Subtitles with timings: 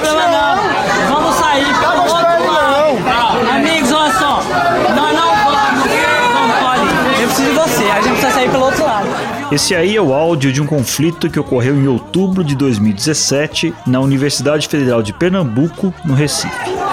[0.00, 1.14] problema não.
[1.14, 3.54] Vamos sair pelo outro lado.
[3.54, 4.42] Amigos, olha só.
[4.94, 5.88] Nós não vamos.
[6.34, 7.20] Não pode.
[7.22, 7.84] Eu preciso de você.
[7.90, 9.08] A gente precisa sair pelo outro lado.
[9.50, 13.98] Esse aí é o áudio de um conflito que ocorreu em outubro de 2017 na
[14.00, 16.87] Universidade Federal de Pernambuco, no Recife.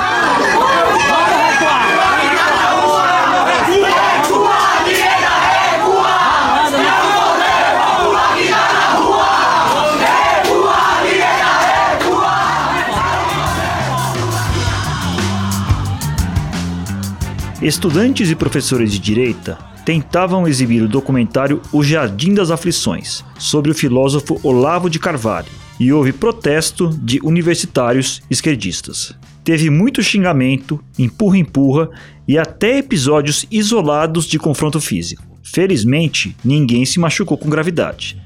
[17.66, 23.74] Estudantes e professores de direita tentavam exibir o documentário O Jardim das Aflições, sobre o
[23.74, 29.16] filósofo Olavo de Carvalho, e houve protesto de universitários esquerdistas.
[29.44, 31.90] Teve muito xingamento, empurra-empurra
[32.28, 35.24] e até episódios isolados de confronto físico.
[35.42, 38.22] Felizmente, ninguém se machucou com gravidade.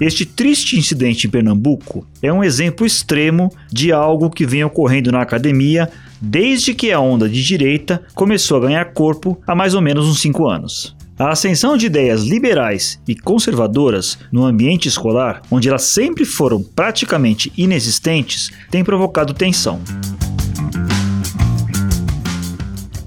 [0.00, 5.22] Este triste incidente em Pernambuco é um exemplo extremo de algo que vem ocorrendo na
[5.22, 5.88] academia
[6.20, 10.20] desde que a onda de direita começou a ganhar corpo há mais ou menos uns
[10.20, 10.96] 5 anos.
[11.18, 17.52] A ascensão de ideias liberais e conservadoras no ambiente escolar, onde elas sempre foram praticamente
[17.56, 19.80] inexistentes, tem provocado tensão.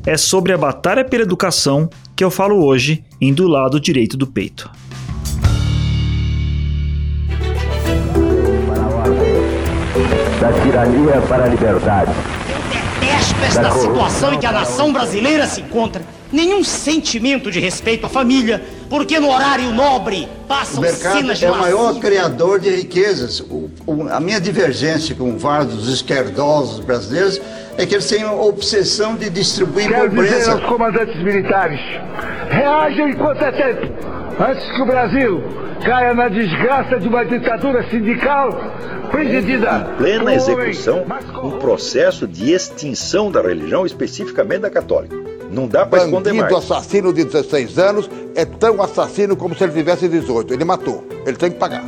[0.05, 4.27] É sobre a batalha pela educação que eu falo hoje em Do Lado Direito do
[4.27, 4.69] Peito.
[10.41, 12.11] da tirania para a liberdade.
[13.41, 16.01] Detesto esta situação em que a nação brasileira se encontra.
[16.31, 21.45] Nenhum sentimento de respeito à família, porque no horário nobre passam O mercado cenas de
[21.45, 23.41] é o maior criador de riquezas.
[23.41, 27.41] O- o- a minha divergência com vários esquerdosos brasileiros
[27.77, 30.51] é que eles têm a obsessão de distribuir Quero dizer pobreza.
[30.53, 31.79] aos comandantes militares:
[32.49, 33.93] reajam enquanto é tempo,
[34.41, 35.43] antes que o Brasil
[35.85, 38.49] caia na desgraça de uma ditadura sindical
[39.11, 39.93] presidida.
[39.97, 41.05] plena um homem execução
[41.43, 45.15] um processo de extinção da religião, especificamente da católica.
[45.51, 46.71] Não dá para esconder Bandido mais.
[46.71, 50.53] assassino de 16 anos é tão assassino como se ele tivesse 18.
[50.53, 51.05] Ele matou.
[51.25, 51.83] Ele tem que pagar.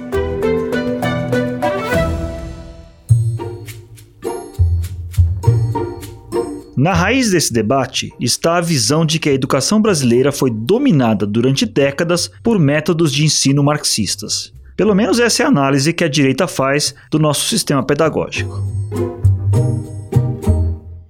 [6.75, 11.67] Na raiz desse debate está a visão de que a educação brasileira foi dominada durante
[11.67, 14.51] décadas por métodos de ensino marxistas.
[14.75, 18.63] Pelo menos essa é a análise que a direita faz do nosso sistema pedagógico.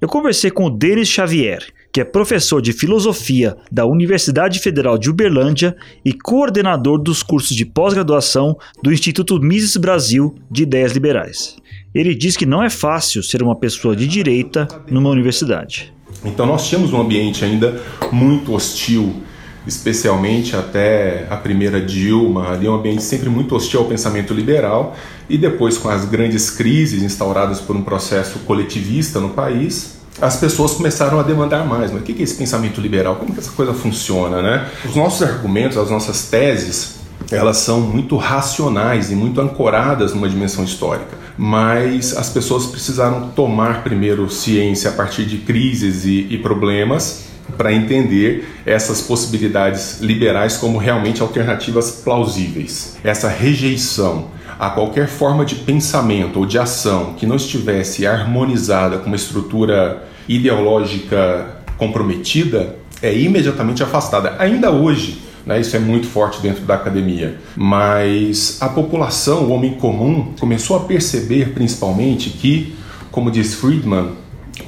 [0.02, 5.10] Eu conversei com o Denis Xavier, que é professor de filosofia da Universidade Federal de
[5.10, 11.56] Uberlândia e coordenador dos cursos de pós-graduação do Instituto Mises Brasil de Ideias Liberais.
[11.94, 15.94] Ele diz que não é fácil ser uma pessoa de direita numa universidade.
[16.26, 17.80] Então nós tínhamos um ambiente ainda
[18.12, 19.22] muito hostil,
[19.68, 24.96] especialmente até a primeira Dilma, ali um ambiente sempre muito hostil ao pensamento liberal,
[25.30, 30.74] e depois com as grandes crises instauradas por um processo coletivista no país, as pessoas
[30.74, 31.92] começaram a demandar mais.
[31.92, 33.18] Mas o que é esse pensamento liberal?
[33.18, 34.68] Como que essa coisa funciona, né?
[34.84, 37.03] Os nossos argumentos, as nossas teses,
[37.36, 41.18] elas são muito racionais e muito ancoradas numa dimensão histórica.
[41.38, 47.26] Mas as pessoas precisaram tomar primeiro ciência a partir de crises e, e problemas
[47.58, 52.98] para entender essas possibilidades liberais como realmente alternativas plausíveis.
[53.04, 54.28] Essa rejeição
[54.60, 60.04] a qualquer forma de pensamento ou de ação que não estivesse harmonizada com uma estrutura
[60.28, 64.36] ideológica comprometida é imediatamente afastada.
[64.40, 69.74] Ainda hoje, né, isso é muito forte dentro da academia, mas a população, o homem
[69.74, 72.76] comum, começou a perceber principalmente que,
[73.12, 74.12] como diz Friedman,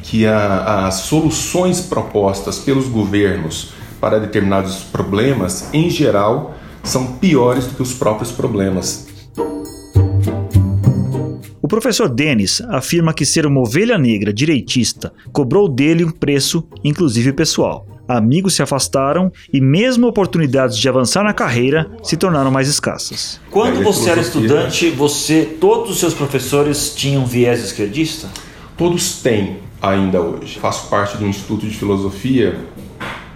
[0.04, 3.70] que as soluções propostas pelos governos
[4.00, 9.08] para determinados problemas, em geral, são piores do que os próprios problemas.
[11.62, 17.34] O professor Denis afirma que ser uma ovelha negra direitista cobrou dele um preço, inclusive
[17.34, 17.95] pessoal.
[18.08, 23.40] Amigos se afastaram e mesmo oportunidades de avançar na carreira se tornaram mais escassas.
[23.50, 28.28] Quando É, você era estudante, você, todos os seus professores tinham viés esquerdista?
[28.78, 30.60] Todos têm ainda hoje.
[30.60, 32.60] Faço parte de um instituto de filosofia,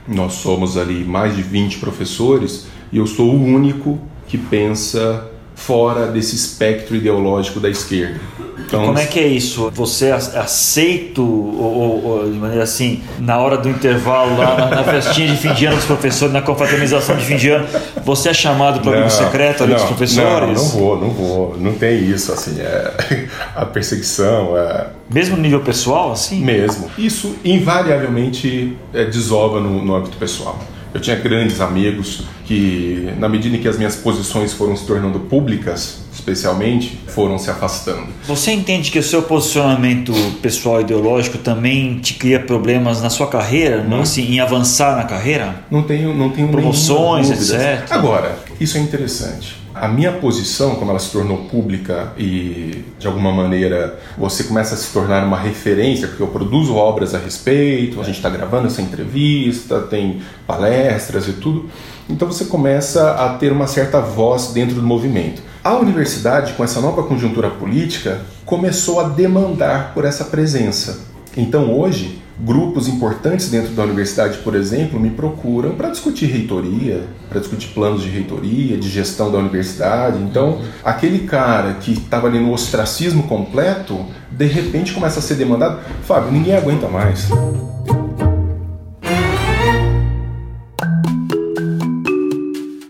[0.08, 5.28] nós somos ali mais de 20 professores e eu sou o único que pensa
[5.60, 8.20] fora desse espectro ideológico da esquerda.
[8.60, 9.72] Então, Como é que é isso?
[9.74, 14.84] Você ac- aceito, ou, ou- de maneira assim, na hora do intervalo, lá na, na
[14.84, 17.66] festinha de fim de ano dos professores, na confraternização de fim de ano,
[18.06, 20.48] você é chamado para o amigo secreto ali dos não, professores?
[20.58, 21.58] Não, não vou, não vou.
[21.58, 26.40] Não tem isso, assim, é, a perseguição é Mesmo no nível pessoal, assim?
[26.44, 26.92] mesmo.
[26.98, 30.60] Isso invariavelmente é, desova no, no âmbito pessoal.
[30.94, 35.20] Eu tinha grandes amigos que, na medida em que as minhas posições foram se tornando
[35.20, 38.08] públicas, especialmente, foram se afastando.
[38.28, 43.84] Você entende que o seu posicionamento pessoal ideológico também te cria problemas na sua carreira,
[43.84, 45.64] não assim, em avançar na carreira?
[45.70, 47.92] Não tenho, não tenho promoções, etc.
[47.92, 49.58] Agora, isso é interessante.
[49.82, 54.78] A minha posição, como ela se tornou pública e de alguma maneira você começa a
[54.78, 58.82] se tornar uma referência, porque eu produzo obras a respeito, a gente está gravando essa
[58.82, 61.70] entrevista, tem palestras e tudo,
[62.10, 65.42] então você começa a ter uma certa voz dentro do movimento.
[65.64, 71.08] A universidade, com essa nova conjuntura política, começou a demandar por essa presença.
[71.38, 77.40] Então hoje, grupos importantes dentro da universidade, por exemplo, me procuram para discutir reitoria, para
[77.40, 80.18] discutir planos de reitoria, de gestão da universidade.
[80.20, 85.80] Então, aquele cara que estava ali no ostracismo completo, de repente começa a ser demandado.
[86.04, 87.30] Fábio, ninguém aguenta mais.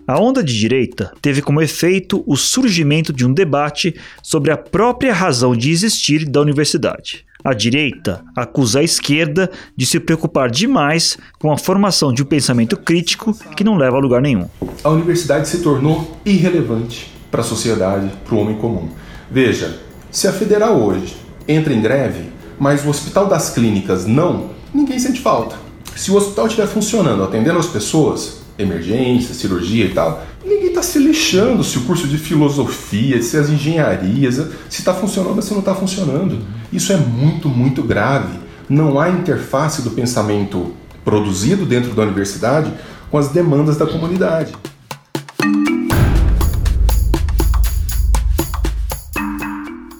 [0.07, 5.13] A onda de direita teve como efeito o surgimento de um debate sobre a própria
[5.13, 7.28] razão de existir da universidade.
[7.41, 12.75] A direita acusa a esquerda de se preocupar demais com a formação de um pensamento
[12.75, 14.45] crítico que não leva a lugar nenhum.
[14.83, 18.89] A universidade se tornou irrelevante para a sociedade, para o homem comum.
[19.31, 19.79] Veja,
[20.11, 21.15] se a federal hoje
[21.47, 25.55] entra em greve, mas o hospital das clínicas não, ninguém sente falta.
[25.95, 30.25] Se o hospital estiver funcionando, atendendo as pessoas, emergência, cirurgia e tal,
[31.09, 34.35] lixando se o curso de filosofia, se as engenharias,
[34.69, 36.39] se está funcionando ou se não está funcionando.
[36.71, 38.37] Isso é muito, muito grave.
[38.69, 40.73] Não há interface do pensamento
[41.03, 42.71] produzido dentro da universidade
[43.09, 44.53] com as demandas da comunidade.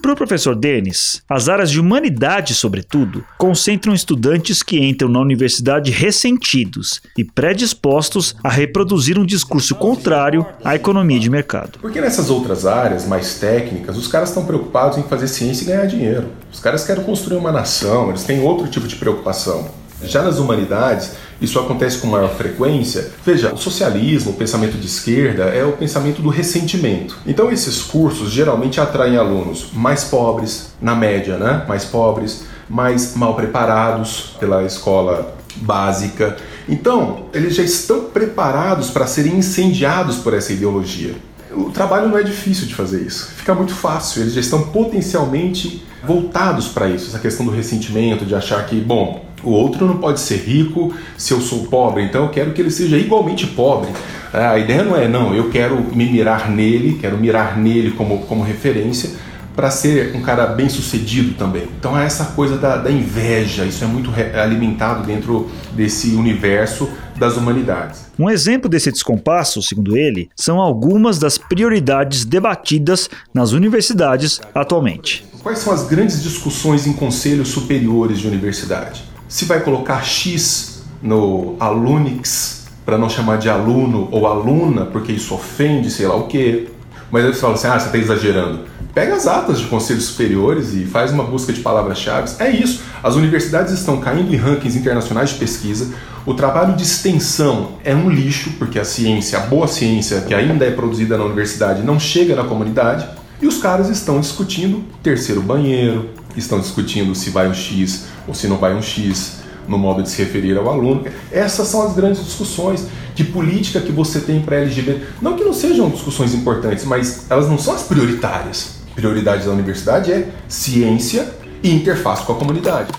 [0.10, 5.92] Para o professor Denis, as áreas de humanidade, sobretudo, concentram estudantes que entram na universidade
[5.92, 11.78] ressentidos e predispostos a reproduzir um discurso contrário à economia de mercado.
[11.80, 15.86] Porque nessas outras áreas mais técnicas, os caras estão preocupados em fazer ciência e ganhar
[15.86, 16.30] dinheiro.
[16.52, 19.70] Os caras querem construir uma nação, eles têm outro tipo de preocupação.
[20.04, 21.12] Já nas humanidades,
[21.42, 23.12] isso acontece com maior frequência.
[23.26, 27.18] Veja, o socialismo, o pensamento de esquerda, é o pensamento do ressentimento.
[27.26, 31.66] Então, esses cursos geralmente atraem alunos mais pobres, na média, né?
[31.68, 36.38] Mais pobres, mais mal preparados pela escola básica.
[36.68, 41.16] Então, eles já estão preparados para serem incendiados por essa ideologia.
[41.52, 45.84] O trabalho não é difícil de fazer isso, fica muito fácil, eles já estão potencialmente
[46.04, 50.20] voltados para isso, essa questão do ressentimento, de achar que, bom, o outro não pode
[50.20, 53.90] ser rico se eu sou pobre, então eu quero que ele seja igualmente pobre.
[54.34, 58.44] A ideia não é, não, eu quero me mirar nele, quero mirar nele como, como
[58.44, 59.12] referência
[59.56, 61.68] para ser um cara bem sucedido também.
[61.78, 64.10] Então é essa coisa da, da inveja, isso é muito
[64.42, 68.10] alimentado dentro desse universo das humanidades.
[68.18, 75.26] Um exemplo desse descompasso, segundo ele, são algumas das prioridades debatidas nas universidades atualmente.
[75.44, 79.09] Quais são as grandes discussões em conselhos superiores de universidade?
[79.30, 85.36] Se vai colocar X no alunix para não chamar de aluno ou aluna, porque isso
[85.36, 86.68] ofende, sei lá o quê.
[87.12, 88.62] Mas aí você fala assim: ah, você está exagerando.
[88.94, 92.32] Pega as atas de conselhos superiores e faz uma busca de palavras-chave.
[92.40, 92.82] É isso.
[93.04, 95.94] As universidades estão caindo em rankings internacionais de pesquisa.
[96.26, 100.66] O trabalho de extensão é um lixo, porque a ciência, a boa ciência que ainda
[100.66, 103.08] é produzida na universidade, não chega na comunidade.
[103.42, 108.48] E os caras estão discutindo terceiro banheiro, estão discutindo se vai um X ou se
[108.48, 111.06] não vai um X no modo de se referir ao aluno.
[111.32, 115.02] Essas são as grandes discussões de política que você tem para LGBT.
[115.22, 118.80] Não que não sejam discussões importantes, mas elas não são as prioritárias.
[118.96, 121.30] Prioridade da universidade é ciência
[121.62, 122.92] e interface com a comunidade.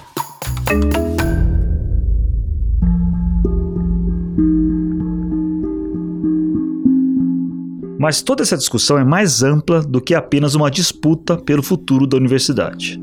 [7.98, 12.16] Mas toda essa discussão é mais ampla do que apenas uma disputa pelo futuro da
[12.16, 12.98] universidade.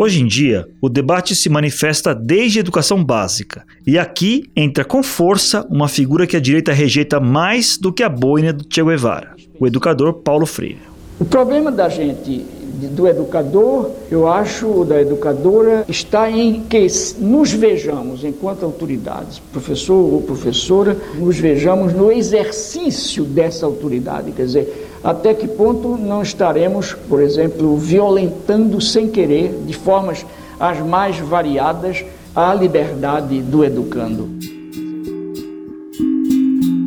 [0.00, 5.02] Hoje em dia, o debate se manifesta desde a educação básica, e aqui entra com
[5.02, 9.34] força uma figura que a direita rejeita mais do que a boina do Che Guevara,
[9.58, 10.78] o educador Paulo Freire.
[11.18, 12.46] O problema da gente
[12.92, 16.86] do educador, eu acho, da educadora, está em que
[17.18, 24.30] nos vejamos, enquanto autoridades, professor ou professora, nos vejamos no exercício dessa autoridade.
[24.30, 30.24] Quer dizer, até que ponto não estaremos, por exemplo, violentando sem querer, de formas
[30.58, 34.28] as mais variadas, a liberdade do educando.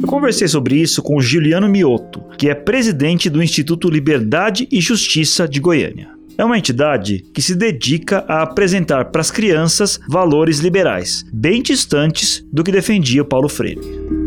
[0.02, 5.48] Eu conversei sobre isso com Juliano Mioto, que é presidente do Instituto Liberdade e Justiça
[5.48, 6.10] de Goiânia.
[6.38, 12.44] é uma entidade que se dedica a apresentar para as crianças valores liberais, bem distantes
[12.52, 14.21] do que defendia Paulo Freire.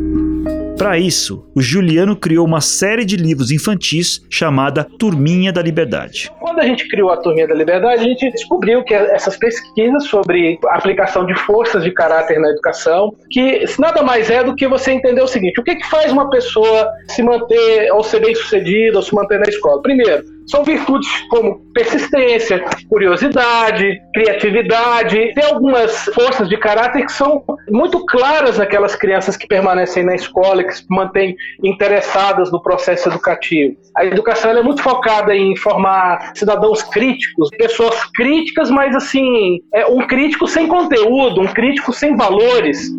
[0.76, 6.30] Para isso, o Juliano criou uma série de livros infantis chamada Turminha da Liberdade.
[6.40, 10.58] Quando a gente criou a Turminha da Liberdade, a gente descobriu que essas pesquisas sobre
[10.66, 15.22] aplicação de forças de caráter na educação, que nada mais é do que você entender
[15.22, 19.02] o seguinte: o que, que faz uma pessoa se manter ou ser bem sucedida ou
[19.02, 19.80] se manter na escola?
[19.80, 25.32] Primeiro, são virtudes como persistência, curiosidade, criatividade.
[25.34, 30.64] Tem algumas forças de caráter que são muito claras naquelas crianças que permanecem na escola,
[30.64, 33.76] que se mantêm interessadas no processo educativo.
[33.96, 40.06] A educação é muito focada em formar cidadãos críticos, pessoas críticas, mas assim, é um
[40.06, 42.90] crítico sem conteúdo, um crítico sem valores.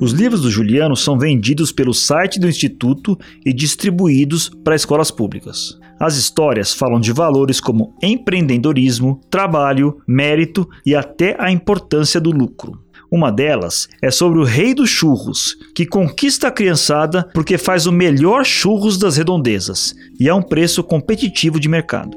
[0.00, 5.76] Os livros do Juliano são vendidos pelo site do Instituto e distribuídos para escolas públicas.
[5.98, 12.78] As histórias falam de valores como empreendedorismo, trabalho, mérito e até a importância do lucro.
[13.10, 17.92] Uma delas é sobre o rei dos churros, que conquista a criançada porque faz o
[17.92, 22.16] melhor churros das redondezas e a um preço competitivo de mercado.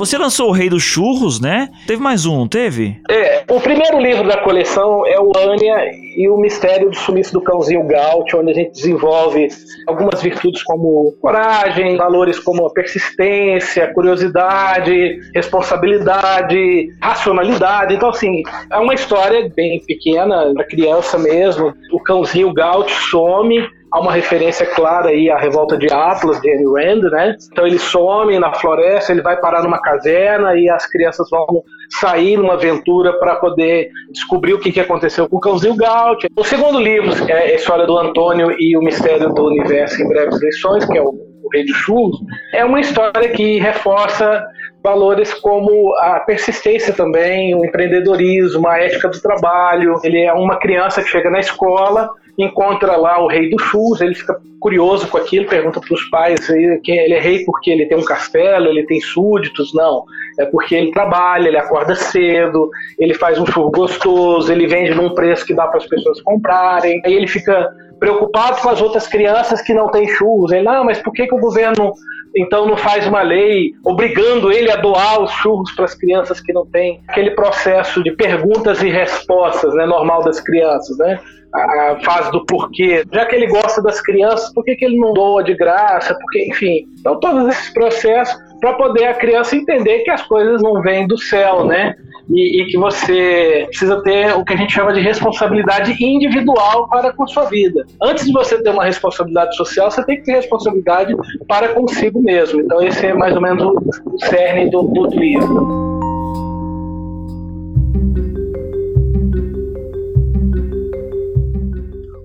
[0.00, 1.68] Você lançou o Rei dos Churros, né?
[1.86, 2.98] Teve mais um, teve?
[3.10, 5.76] É, o primeiro livro da coleção é o Ania
[6.16, 9.48] e o Mistério do Sumiço do Cãozinho Gaut, onde a gente desenvolve
[9.86, 17.94] algumas virtudes como coragem, valores como persistência, curiosidade, responsabilidade, racionalidade.
[17.94, 21.72] Então, assim, é uma história bem pequena, para criança mesmo.
[21.92, 26.64] O cãozinho Gaut some há uma referência clara aí à revolta de Atlas, de Ayn
[26.64, 27.36] Rand, né?
[27.52, 31.62] Então ele some na floresta, ele vai parar numa caverna e as crianças vão
[31.98, 36.26] sair numa aventura para poder descobrir o que, que aconteceu com o cãozinho Gaut.
[36.36, 40.40] O segundo livro é a história do Antônio e o mistério do universo em breves
[40.40, 42.16] lições, que é o, Rei de Churros.
[42.54, 44.46] É uma história que reforça
[44.82, 49.94] valores como a persistência também, o empreendedorismo, a ética do trabalho.
[50.04, 52.08] Ele é uma criança que chega na escola
[52.42, 56.46] encontra lá o rei do churros, ele fica curioso com aquilo, pergunta para os pais
[56.82, 60.04] que ele é rei porque ele tem um castelo, ele tem súditos, não,
[60.38, 65.14] é porque ele trabalha, ele acorda cedo, ele faz um churro gostoso, ele vende num
[65.14, 67.68] preço que dá para as pessoas comprarem, aí ele fica
[67.98, 71.34] preocupado com as outras crianças que não têm churros, ele, não, mas por que, que
[71.34, 71.92] o governo
[72.36, 76.52] então não faz uma lei obrigando ele a doar os churros para as crianças que
[76.52, 77.00] não têm?
[77.08, 81.18] Aquele processo de perguntas e respostas né, normal das crianças, né?
[81.54, 83.04] A fase do porquê.
[83.12, 86.14] Já que ele gosta das crianças, por que, que ele não doa de graça?
[86.14, 90.82] Porque, enfim, então todos esses processos para poder a criança entender que as coisas não
[90.82, 91.94] vêm do céu, né?
[92.28, 97.12] E, e, que você precisa ter o que a gente chama de responsabilidade individual para
[97.12, 97.84] com a sua vida.
[98.00, 101.12] Antes de você ter uma responsabilidade social, você tem que ter responsabilidade
[101.48, 102.60] para consigo mesmo.
[102.60, 105.89] Então esse é mais ou menos o, cerne do, do livro.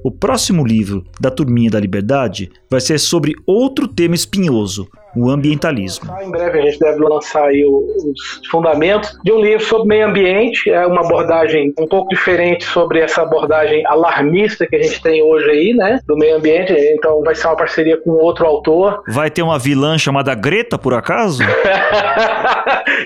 [0.05, 6.11] O próximo livro da Turminha da Liberdade vai ser sobre outro tema espinhoso, o ambientalismo.
[6.21, 10.85] Em breve a gente deve lançar os fundamentos de um livro sobre meio ambiente, é
[10.85, 15.73] uma abordagem um pouco diferente sobre essa abordagem alarmista que a gente tem hoje aí,
[15.73, 16.73] né, do meio ambiente.
[16.73, 19.03] Então vai ser uma parceria com outro autor.
[19.15, 21.41] Vai ter uma vilã chamada Greta, por acaso?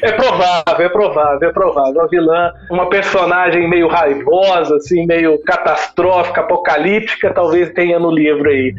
[0.01, 1.93] é provável, é provável, é provável.
[1.93, 8.73] Uma vilã, uma personagem meio raivosa, assim, meio catastrófica, apocalíptica, talvez tenha no livro aí.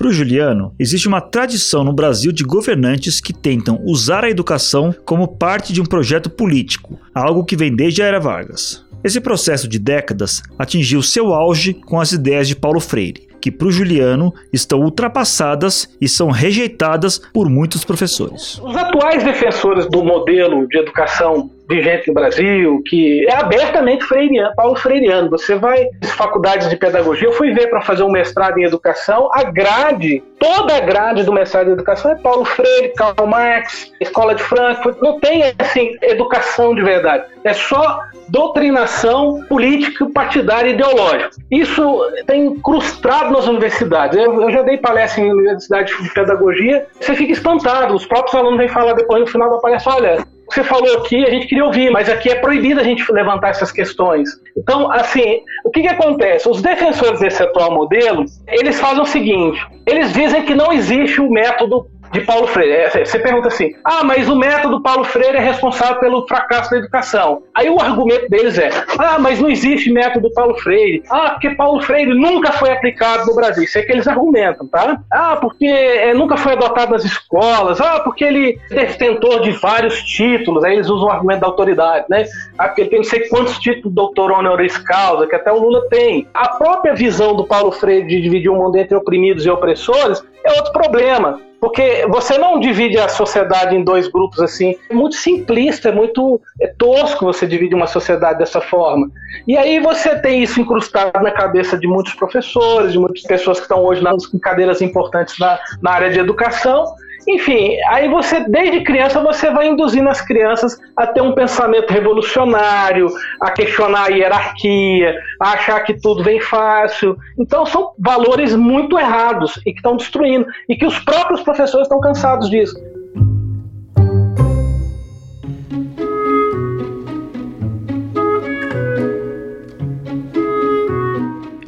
[0.00, 4.94] Para o Juliano, existe uma tradição no Brasil de governantes que tentam usar a educação
[5.04, 8.82] como parte de um projeto político, algo que vem desde a era Vargas.
[9.04, 13.68] Esse processo de décadas atingiu seu auge com as ideias de Paulo Freire, que para
[13.68, 18.58] o Juliano estão ultrapassadas e são rejeitadas por muitos professores.
[18.58, 24.76] Os atuais defensores do modelo de educação vigente no Brasil, que é abertamente freiriano, Paulo
[24.76, 25.30] Freireano.
[25.30, 29.30] Você vai às faculdades de pedagogia, eu fui ver para fazer um mestrado em educação,
[29.32, 34.34] a grade, toda a grade do mestrado em educação é Paulo Freire, Karl Marx, Escola
[34.34, 37.24] de Frankfurt, não tem assim educação de verdade.
[37.44, 41.30] É só doutrinação política, partidária e ideológica.
[41.50, 44.16] Isso tem incrustado nas universidades.
[44.16, 47.94] Eu, eu já dei palestra em universidade de pedagogia, você fica espantado.
[47.94, 51.30] Os próprios alunos vêm falar depois no final da palestra: olha, você falou aqui, a
[51.30, 54.28] gente queria ouvir, mas aqui é proibido a gente levantar essas questões.
[54.56, 56.48] Então, assim, o que, que acontece?
[56.48, 61.30] Os defensores desse atual modelo, eles fazem o seguinte: eles dizem que não existe o
[61.30, 62.72] método de Paulo Freire.
[62.72, 66.78] É, você pergunta assim: ah, mas o método Paulo Freire é responsável pelo fracasso da
[66.78, 67.42] educação.
[67.54, 71.02] Aí o argumento deles é: ah, mas não existe método Paulo Freire.
[71.10, 73.64] Ah, porque Paulo Freire nunca foi aplicado no Brasil.
[73.64, 75.00] Isso é que eles argumentam, tá?
[75.10, 77.80] Ah, porque é, nunca foi adotado nas escolas.
[77.80, 80.64] Ah, porque ele é detentor de vários títulos.
[80.64, 82.24] Aí eles usam o argumento da autoridade, né?
[82.58, 85.88] Ah, porque ele tem não sei quantos títulos doutor honoris causa, que até o Lula
[85.88, 86.26] tem.
[86.34, 90.52] A própria visão do Paulo Freire de dividir o mundo entre oprimidos e opressores é
[90.52, 91.40] outro problema.
[91.60, 94.76] Porque você não divide a sociedade em dois grupos assim.
[94.88, 99.10] É muito simplista, é muito é tosco você dividir uma sociedade dessa forma.
[99.46, 103.64] E aí você tem isso incrustado na cabeça de muitos professores, de muitas pessoas que
[103.64, 106.86] estão hoje nas cadeiras importantes na, na área de educação,
[107.28, 113.08] enfim, aí você, desde criança, você vai induzindo as crianças a ter um pensamento revolucionário,
[113.40, 117.16] a questionar a hierarquia, a achar que tudo vem fácil.
[117.38, 122.00] Então, são valores muito errados e que estão destruindo, e que os próprios professores estão
[122.00, 122.74] cansados disso.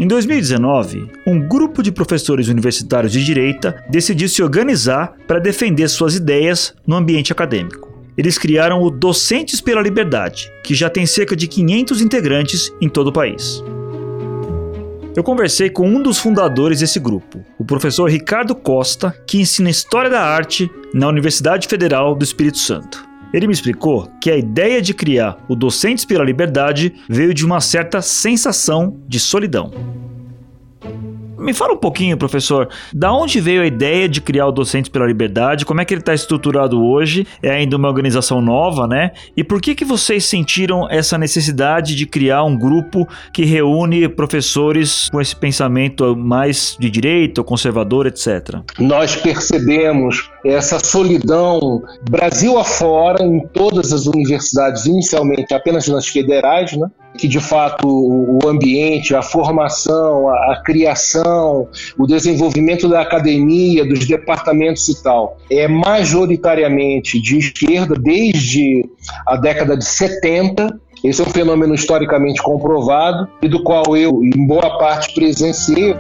[0.02, 6.16] Em 2019, um grupo de professores universitários de direita decidiu se organizar para defender suas
[6.16, 7.88] ideias no ambiente acadêmico.
[8.18, 13.06] Eles criaram o Docentes pela Liberdade, que já tem cerca de 500 integrantes em todo
[13.06, 13.62] o país.
[15.14, 20.11] Eu conversei com um dos fundadores desse grupo, o professor Ricardo Costa, que ensina História
[20.11, 23.12] da Arte na Universidade Federal do Espírito Santo.
[23.32, 27.60] Ele me explicou que a ideia de criar o Docentes pela Liberdade veio de uma
[27.60, 29.72] certa sensação de solidão.
[31.42, 35.04] Me fala um pouquinho, professor, da onde veio a ideia de criar o Docentes pela
[35.04, 35.66] Liberdade?
[35.66, 37.26] Como é que ele está estruturado hoje?
[37.42, 39.10] É ainda uma organização nova, né?
[39.36, 45.08] E por que que vocês sentiram essa necessidade de criar um grupo que reúne professores
[45.10, 48.60] com esse pensamento mais de direito, conservador, etc?
[48.78, 56.88] Nós percebemos essa solidão Brasil afora em todas as universidades, inicialmente apenas nas federais, né?
[57.16, 61.68] que de fato o ambiente, a formação, a, a, criação,
[61.99, 68.88] o desenvolvimento da academia, dos departamentos e tal, é majoritariamente de esquerda desde
[69.26, 70.80] a década de 70.
[71.04, 75.94] Esse é um fenômeno historicamente comprovado e do qual eu, em boa parte, presenciei.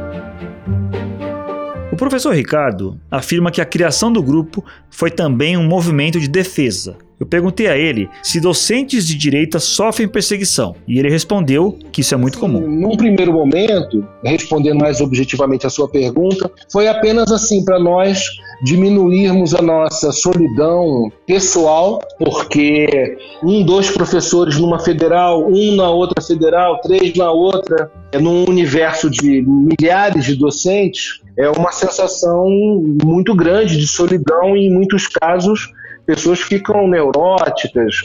[1.92, 6.96] O professor Ricardo afirma que a criação do grupo foi também um movimento de defesa.
[7.20, 12.14] Eu perguntei a ele se docentes de direita sofrem perseguição e ele respondeu que isso
[12.14, 12.66] é muito comum.
[12.66, 18.24] Num primeiro momento, respondendo mais objetivamente a sua pergunta, foi apenas assim para nós
[18.64, 26.80] diminuirmos a nossa solidão pessoal, porque um, dois professores numa federal, um na outra federal,
[26.80, 32.46] três na outra, é num universo de milhares de docentes, é uma sensação
[33.04, 35.72] muito grande de solidão e, em muitos casos,
[36.06, 38.02] pessoas ficam neuróticas,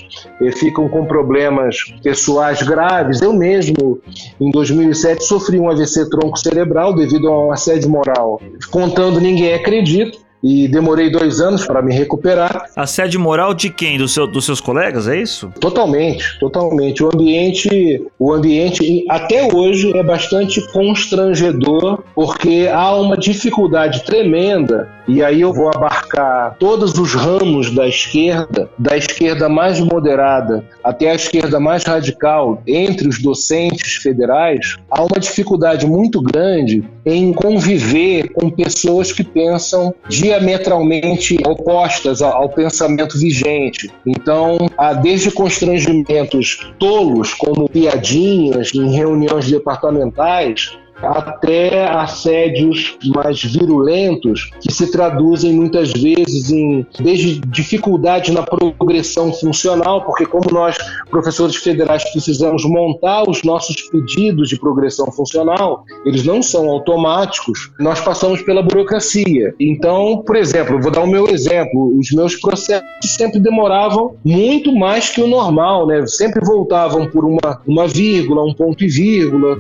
[0.58, 3.22] ficam com problemas pessoais graves.
[3.22, 4.00] Eu mesmo,
[4.40, 8.40] em 2007, sofri um AVC tronco cerebral devido a um assédio moral.
[8.72, 12.66] Contando, ninguém acredita e demorei dois anos para me recuperar.
[12.76, 13.98] Assédio moral de quem?
[13.98, 15.52] Do seu, dos seus colegas, é isso?
[15.60, 17.04] Totalmente, totalmente.
[17.04, 25.24] O ambiente, o ambiente até hoje é bastante constrangedor porque há uma dificuldade tremenda e
[25.24, 31.16] aí eu vou abarcar todos os ramos da esquerda, da esquerda mais moderada até a
[31.16, 38.50] esquerda mais radical, entre os docentes federais, há uma dificuldade muito grande em conviver com
[38.50, 43.92] pessoas que pensam diametralmente opostas ao pensamento vigente.
[44.06, 54.74] Então, há desde constrangimentos tolos, como piadinhas em reuniões departamentais, até assédios mais virulentos que
[54.74, 60.78] se traduzem muitas vezes em desde dificuldade na progressão funcional, porque como nós
[61.10, 68.02] professores federais precisamos montar os nossos pedidos de progressão funcional, eles não são automáticos, nós
[68.02, 69.54] passamos pela burocracia.
[69.60, 75.10] Então, por exemplo, vou dar o meu exemplo, os meus processos sempre demoravam muito mais
[75.10, 76.06] que o normal, né?
[76.08, 79.58] Sempre voltavam por uma uma vírgula, um ponto e vírgula.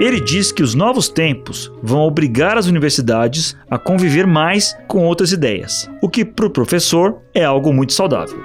[0.00, 5.32] Ele diz que os novos tempos vão obrigar as universidades a conviver mais com outras
[5.32, 8.38] ideias, o que para o professor é algo muito saudável.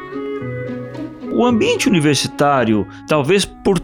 [1.32, 3.80] O ambiente universitário, talvez por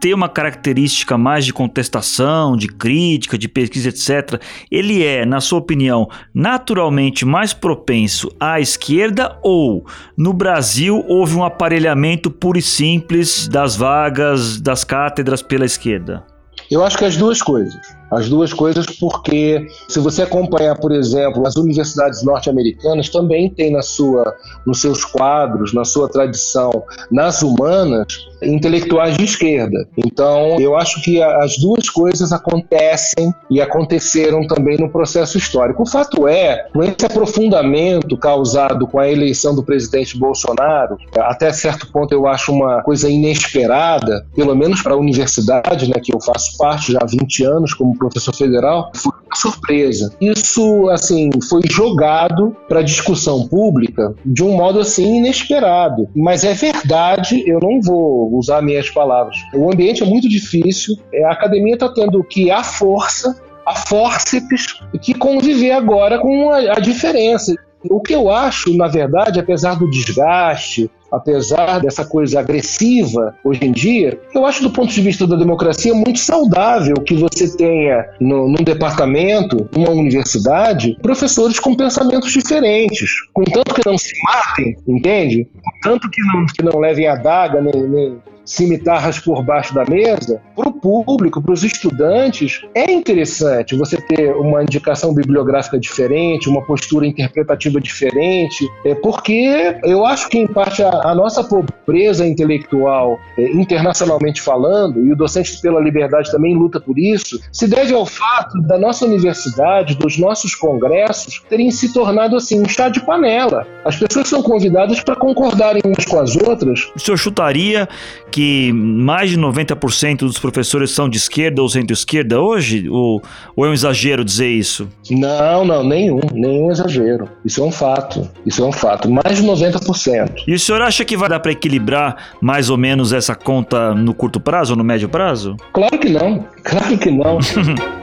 [0.00, 5.58] ter uma característica mais de contestação, de crítica, de pesquisa, etc., ele é, na sua
[5.58, 9.84] opinião, naturalmente mais propenso à esquerda ou
[10.16, 16.29] no Brasil houve um aparelhamento puro e simples das vagas das cátedras pela esquerda?
[16.70, 17.80] Eu acho que as duas coisas.
[18.10, 23.82] As duas coisas porque se você acompanhar, por exemplo, as universidades norte-americanas também têm na
[23.82, 24.34] sua,
[24.66, 28.06] nos seus quadros, na sua tradição, nas humanas,
[28.42, 29.86] intelectuais de esquerda.
[29.96, 35.82] Então, eu acho que as duas coisas acontecem e aconteceram também no processo histórico.
[35.82, 41.90] O fato é, com esse aprofundamento causado com a eleição do presidente Bolsonaro, até certo
[41.92, 46.56] ponto eu acho uma coisa inesperada, pelo menos para a universidade, né, que eu faço
[46.56, 50.12] parte já há 20 anos como professor federal, foi uma surpresa.
[50.20, 56.08] Isso, assim, foi jogado para discussão pública de um modo assim inesperado.
[56.16, 59.36] Mas é verdade, eu não vou usar minhas palavras.
[59.54, 64.80] O ambiente é muito difícil, é, a academia está tendo que, à força, a fórceps,
[65.02, 67.54] que conviver agora com a, a diferença.
[67.84, 73.72] O que eu acho, na verdade, apesar do desgaste, apesar dessa coisa agressiva hoje em
[73.72, 78.48] dia, eu acho do ponto de vista da democracia muito saudável que você tenha no,
[78.48, 85.48] num departamento, numa universidade, professores com pensamentos diferentes, contanto que não se matem, entende?
[85.82, 88.18] Contanto que não, que não levem a daga nem, nem
[88.50, 94.34] cimitarras por baixo da mesa, para o público, para os estudantes, é interessante você ter
[94.34, 100.82] uma indicação bibliográfica diferente, uma postura interpretativa diferente, é porque eu acho que, em parte,
[100.82, 106.80] a, a nossa pobreza intelectual, é, internacionalmente falando, e o Docente pela Liberdade também luta
[106.80, 112.36] por isso, se deve ao fato da nossa universidade, dos nossos congressos, terem se tornado
[112.36, 113.66] assim um chá de panela.
[113.84, 116.90] As pessoas são convidadas para concordarem umas com as outras.
[116.94, 117.88] O senhor chutaria
[118.30, 122.88] que mais de 90% dos professores são de esquerda ou centro-esquerda hoje?
[122.88, 123.22] Ou,
[123.56, 124.88] ou, é um exagero dizer isso?
[125.10, 127.28] Não, não, nenhum, nenhum exagero.
[127.44, 128.28] Isso é um fato.
[128.46, 129.10] Isso é um fato.
[129.10, 130.44] Mais de 90%.
[130.46, 134.12] E o senhor acha que vai dar para equilibrar mais ou menos essa conta no
[134.12, 135.56] curto prazo ou no médio prazo?
[135.72, 136.44] Claro que não.
[136.64, 137.38] Claro que não.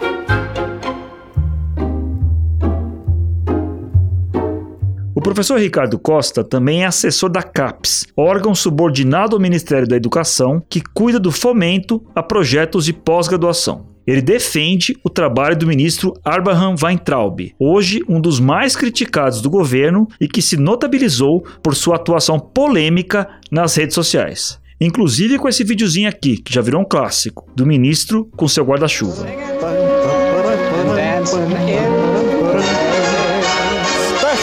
[5.13, 10.63] O professor Ricardo Costa também é assessor da CAPES, órgão subordinado ao Ministério da Educação
[10.69, 13.96] que cuida do fomento a projetos de pós-graduação.
[14.07, 20.07] Ele defende o trabalho do ministro Abraham Weintraub, hoje um dos mais criticados do governo
[20.19, 24.57] e que se notabilizou por sua atuação polêmica nas redes sociais.
[24.79, 29.27] Inclusive com esse videozinho aqui, que já virou um clássico, do ministro com seu guarda-chuva.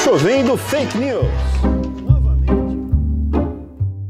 [0.05, 1.84] chovendo fake news.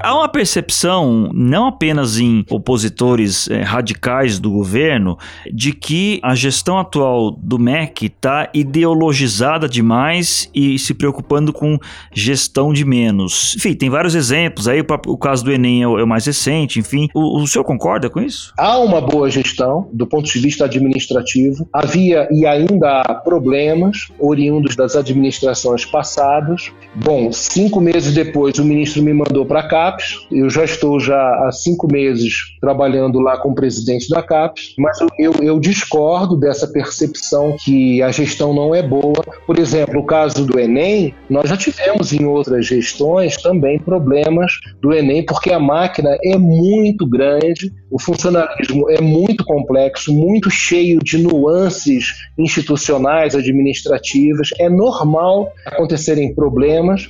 [0.05, 5.17] Há uma percepção, não apenas em opositores eh, radicais do governo,
[5.51, 11.79] de que a gestão atual do MEC está ideologizada demais e se preocupando com
[12.13, 13.55] gestão de menos.
[13.57, 14.69] Enfim, tem vários exemplos.
[14.69, 17.09] Aí o, o caso do Enem é o, é o mais recente, enfim.
[17.15, 18.53] O, o, senhor concorda com isso?
[18.59, 21.67] Há uma boa gestão do ponto de vista administrativo.
[21.73, 26.71] Havia e ainda há problemas oriundos das administrações passadas.
[26.95, 30.27] Bom, cinco meses depois o ministro me mandou para cá CAPES.
[30.31, 34.99] Eu já estou já há cinco meses trabalhando lá com o presidente da CAPES, mas
[35.19, 39.23] eu, eu discordo dessa percepção que a gestão não é boa.
[39.47, 44.93] Por exemplo, o caso do Enem, nós já tivemos em outras gestões também problemas do
[44.93, 51.19] Enem, porque a máquina é muito grande, o funcionalismo é muito complexo, muito cheio de
[51.19, 54.51] nuances institucionais, administrativas.
[54.59, 57.09] É normal acontecerem problemas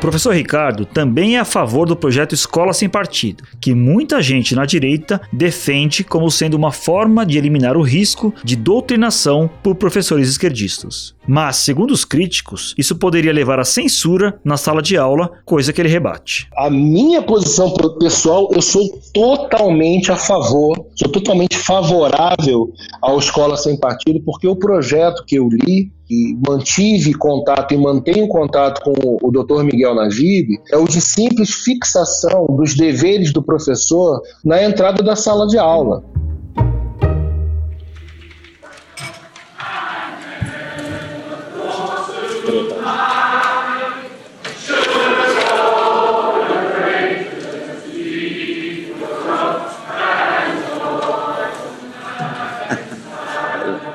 [0.00, 4.64] professor Ricardo também é a favor do projeto Escola Sem Partido, que muita gente na
[4.64, 11.14] direita defende como sendo uma forma de eliminar o risco de doutrinação por professores esquerdistas.
[11.32, 15.80] Mas, segundo os críticos, isso poderia levar à censura na sala de aula, coisa que
[15.80, 16.48] ele rebate.
[16.56, 23.78] A minha posição pessoal, eu sou totalmente a favor, sou totalmente favorável à Escola Sem
[23.78, 29.30] Partido, porque o projeto que eu li e mantive contato e mantenho contato com o
[29.30, 29.62] Dr.
[29.62, 35.46] Miguel Najib é o de simples fixação dos deveres do professor na entrada da sala
[35.46, 36.02] de aula.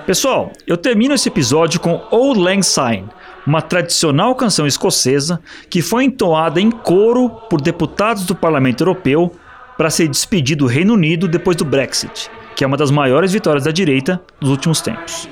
[0.05, 3.09] Pessoal, eu termino esse episódio com Old Lang Syne,
[3.45, 9.31] uma tradicional canção escocesa que foi entoada em coro por deputados do Parlamento Europeu
[9.75, 13.63] para ser despedido do Reino Unido depois do Brexit, que é uma das maiores vitórias
[13.65, 15.27] da direita dos últimos tempos.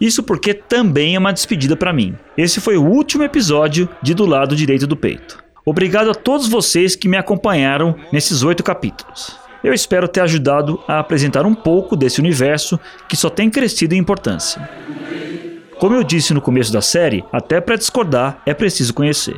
[0.00, 2.14] Isso porque também é uma despedida para mim.
[2.36, 5.42] Esse foi o último episódio de Do Lado Direito do Peito.
[5.64, 9.36] Obrigado a todos vocês que me acompanharam nesses oito capítulos.
[9.64, 12.78] Eu espero ter ajudado a apresentar um pouco desse universo
[13.08, 14.68] que só tem crescido em importância.
[15.78, 19.36] Como eu disse no começo da série, até para discordar é preciso conhecer.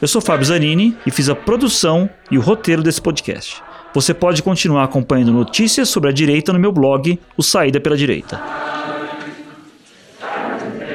[0.00, 3.60] Eu sou Fábio Zanini e fiz a produção e o roteiro desse podcast.
[3.92, 8.67] Você pode continuar acompanhando notícias sobre a direita no meu blog, o Saída pela Direita.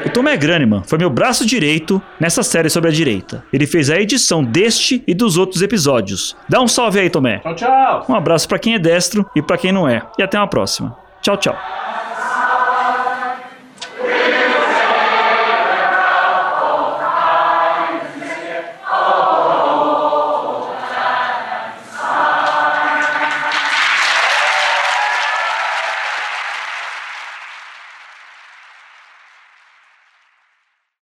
[0.05, 3.43] O Tomé Graneman foi meu braço direito nessa série sobre a direita.
[3.53, 6.35] Ele fez a edição deste e dos outros episódios.
[6.49, 7.39] Dá um salve aí, Tomé.
[7.39, 8.05] Tchau, tchau.
[8.09, 10.01] Um abraço para quem é destro e para quem não é.
[10.17, 10.95] E até uma próxima.
[11.21, 11.57] Tchau, tchau.